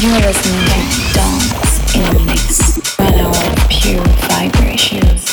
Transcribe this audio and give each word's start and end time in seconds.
You're 0.00 0.12
listening 0.12 0.64
to 0.64 1.12
Dance 1.12 1.96
in 1.96 2.14
the 2.14 2.22
Mix, 2.24 2.98
one 2.98 3.14
hour 3.14 3.34
of 3.34 3.68
pure 3.68 4.04
vibrations. 4.28 5.27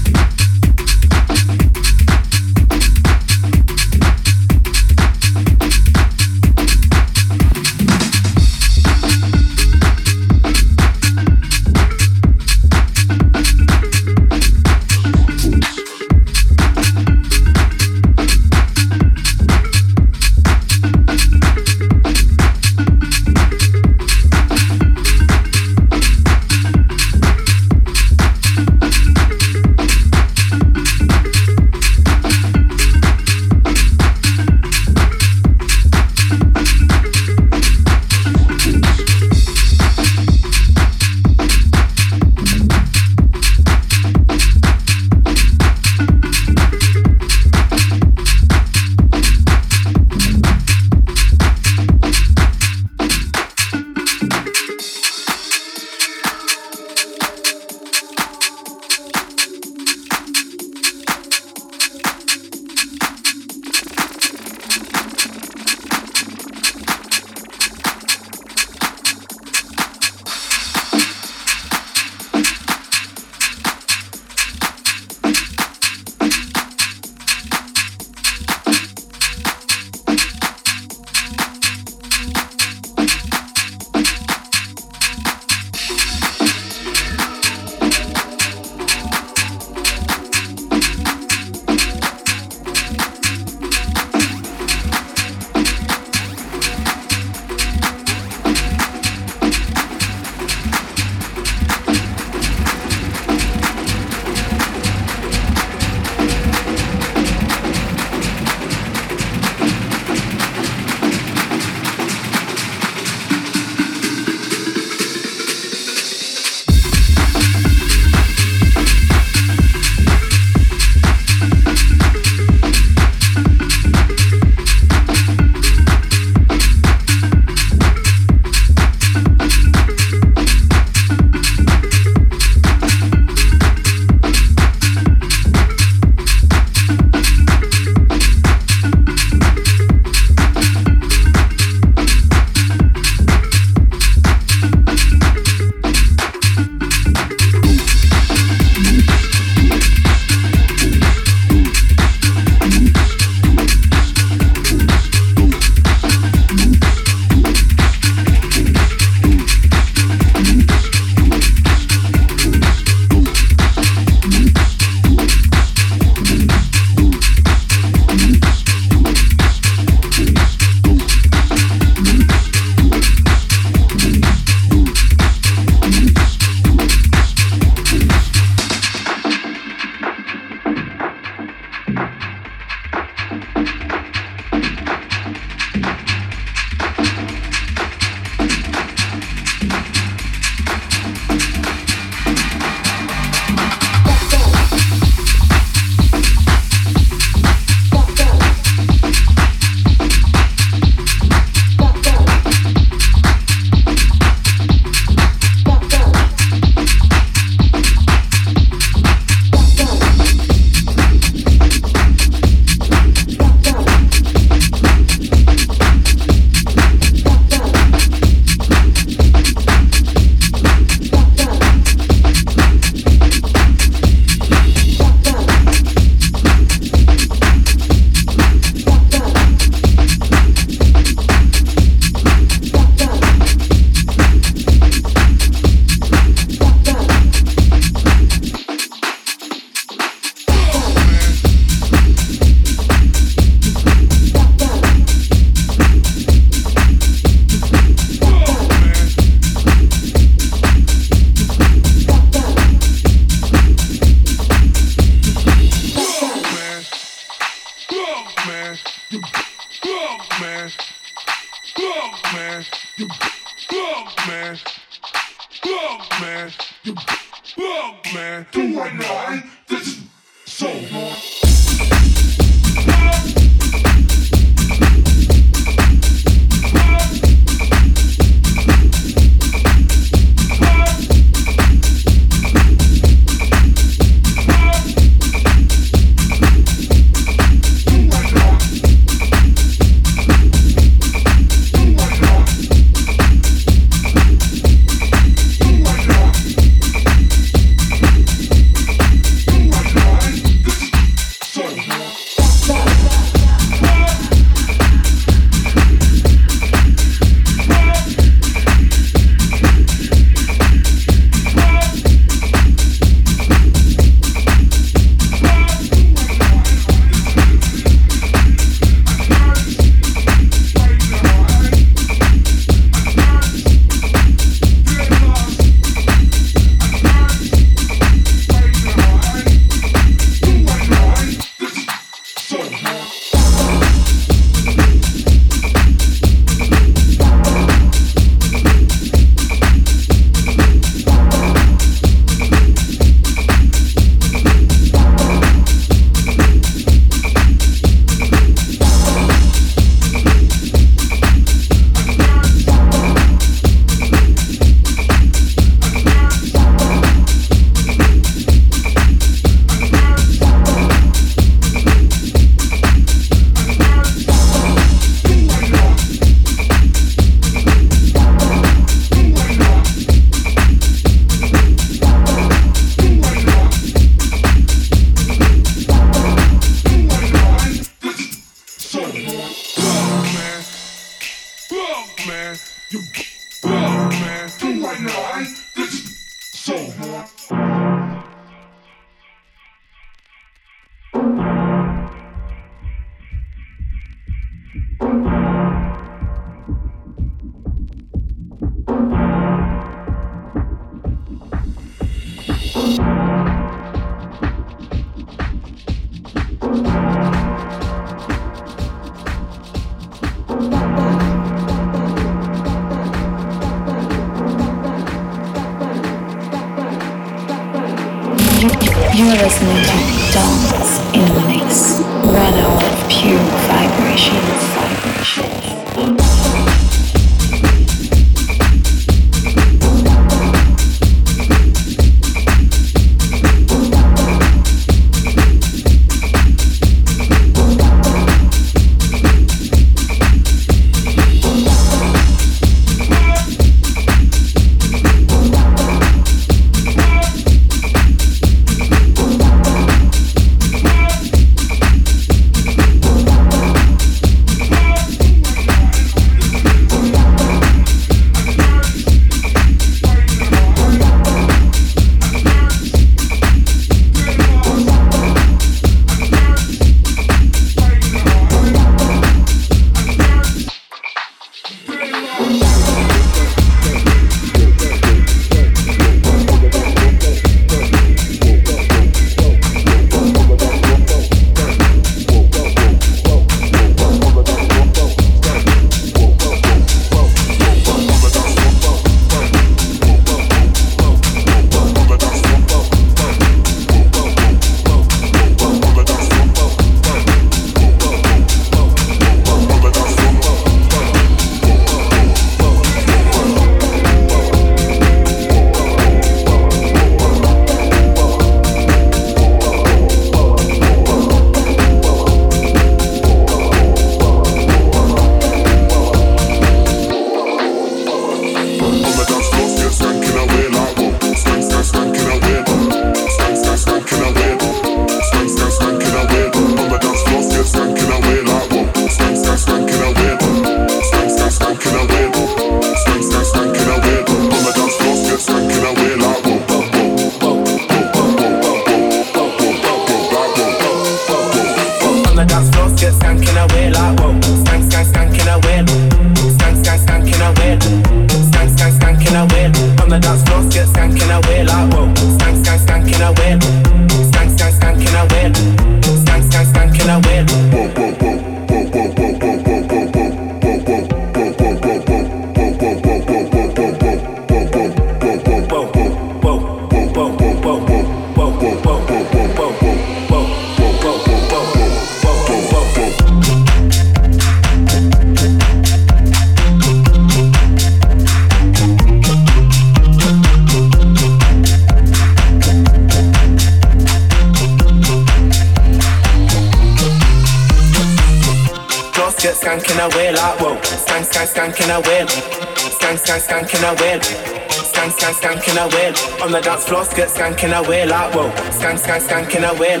can 591.88 592.04
I 592.04 592.08
win? 592.08 592.26
Skank, 592.26 593.18
skank, 593.18 593.40
skank, 593.40 593.68
can 593.70 593.84
I 593.84 593.92
win? 594.02 594.20
Skank, 594.20 595.12
skank, 595.12 595.34
skank, 595.40 595.62
can 595.62 595.78
I 595.78 595.86
win? 595.86 596.42
On 596.42 596.52
the 596.52 596.60
dance 596.60 596.84
floor, 596.84 597.02
skirt, 597.04 597.30
skank, 597.30 597.56
can 597.56 597.72
I 597.72 597.80
win? 597.80 598.10
Like, 598.10 598.34
whoa. 598.34 598.50
Skank, 598.76 598.98
skank, 598.98 599.22
skank, 599.22 599.48
can 599.48 599.64
I 599.64 599.72
win? 599.72 600.00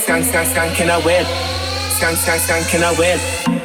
Skank, 0.00 0.24
skank, 0.24 0.46
skank, 0.46 0.74
can 0.76 0.88
I 0.88 0.96
win? 1.04 1.24
Skank, 1.98 2.16
skank, 2.16 2.40
skank, 2.40 2.70
can 2.70 2.82
I 2.82 2.98
win? 2.98 3.59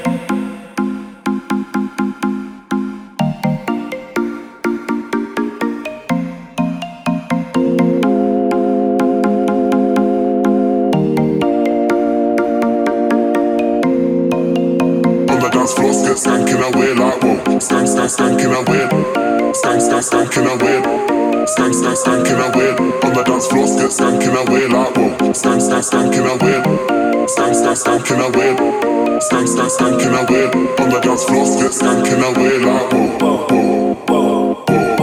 skank, 27.75 28.05
skank 28.05 28.11
in 28.11 28.21
a 28.21 28.29
way. 28.29 28.55
Skank, 29.19 29.47
skank, 29.47 29.69
skank 29.69 30.01
in 30.01 30.13
a 30.13 30.23
way. 30.31 30.45
On 30.79 30.89
the 30.89 30.99
dance 31.01 31.23
floor, 31.25 31.45
skip, 31.45 31.71
skank 31.71 32.07
in 32.07 32.23
a 32.23 32.31
way. 32.39 32.57
Like, 32.59 32.93
oh, 32.93 33.17
oh, 33.21 33.47
oh, 33.49 34.05
oh, 34.09 34.65
oh. 34.67 34.95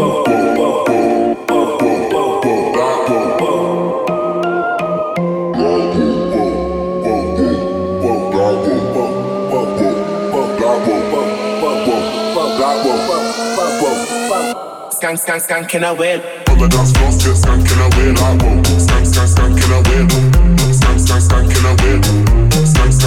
Skank, 14.92 15.18
skank, 15.18 15.42
skank 15.42 15.74
in 15.74 15.84
a 15.84 15.94
way. 15.94 16.14
On 16.48 16.58
the 16.58 16.68
dance 16.68 16.92
floor, 16.92 17.12
skip, 17.12 17.34
skank 17.34 17.70
in 17.70 17.78
a 17.80 17.88
way. 17.96 18.12
Like, 18.12 18.42
oh, 18.42 18.62
skank, 18.78 19.06
skank, 19.06 19.28
skank 19.34 19.58
in 19.58 19.72
a 19.72 19.78
way. 19.88 20.06
Skank, 20.72 20.98
skank, 21.00 21.22
skank 21.22 21.50
in 21.58 21.66
a 21.66 22.36
way 22.36 22.41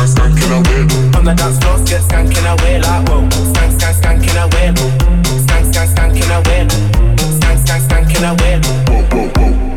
skank 0.07 0.37
in 0.37 0.51
a 0.51 0.59
wheel. 0.69 1.15
On 1.17 1.23
the 1.25 1.33
dance 1.33 1.57
floor, 1.59 1.77
get 1.85 2.01
skank 2.01 2.37
in 2.37 2.45
a 2.45 2.55
wheel. 2.61 2.81
Like 2.81 3.07
whoa, 3.09 3.27
skank, 3.53 3.71
skank, 3.77 3.95
skank 3.99 4.23
in 4.29 4.37
a. 4.37 4.45
Skank, 5.43 5.65
skank, 5.71 5.89
skank 5.93 6.15
in 6.15 6.31
a. 6.31 6.41
Skank, 7.39 7.59
skank, 7.63 7.81
skank 7.87 8.15
in 8.15 8.23
a. 8.23 8.31
Whoa, 8.89 9.03
whoa, 9.11 9.29
whoa. 9.35 9.74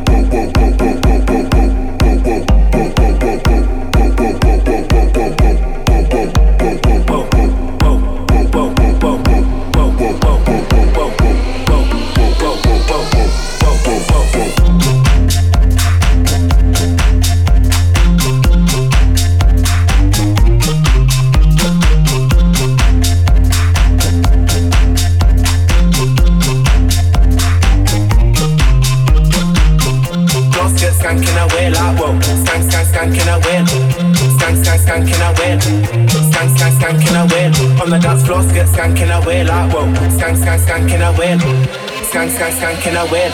Skank, 42.26 42.32
skank, 42.32 42.54
skanking 42.54 43.08
away. 43.08 43.30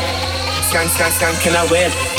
Skank, 0.69 0.91
skank, 0.91 1.13
skanking 1.13 1.57
away. 1.69 2.14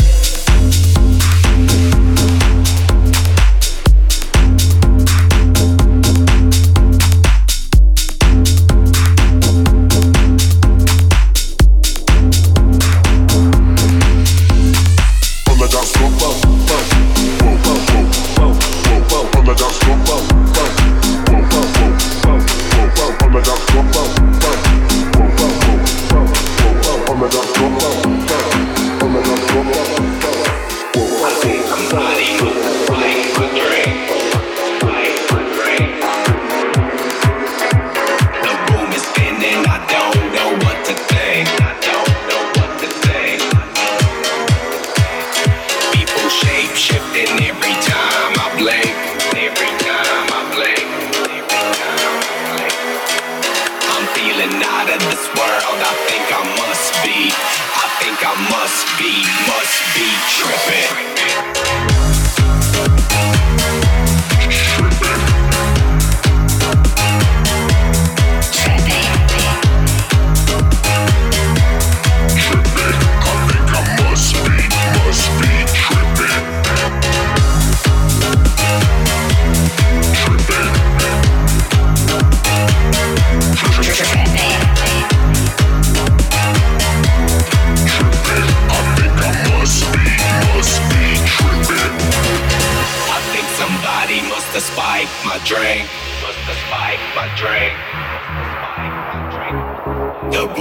just 59.65 59.95
be 59.95 60.05
tripping. 60.27 61.14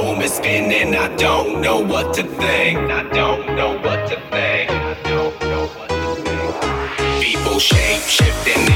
room 0.05 0.21
is 0.21 0.35
spinning. 0.35 0.95
I 0.95 1.15
don't 1.17 1.61
know 1.61 1.79
what 1.81 2.15
to 2.15 2.23
think. 2.23 2.79
I 2.91 3.03
don't 3.11 3.57
know 3.57 3.79
what 3.79 4.09
to 4.09 4.17
think. 4.31 4.71
I 4.71 4.95
don't 5.05 5.41
know 5.41 5.67
what 5.77 5.89
to 5.89 6.23
think. 6.23 7.23
People 7.23 7.59
shape 7.59 8.03
shifting. 8.03 8.74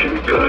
Plans 0.00 0.28
of 0.30 0.39